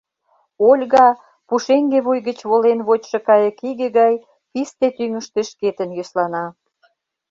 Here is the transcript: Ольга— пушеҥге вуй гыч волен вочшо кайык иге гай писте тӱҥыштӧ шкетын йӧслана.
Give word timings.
Ольга— 0.69 1.07
пушеҥге 1.47 1.99
вуй 2.05 2.19
гыч 2.27 2.39
волен 2.49 2.79
вочшо 2.87 3.19
кайык 3.27 3.59
иге 3.69 3.87
гай 3.99 4.13
писте 4.51 4.87
тӱҥыштӧ 4.97 5.41
шкетын 5.49 5.89
йӧслана. 5.97 6.45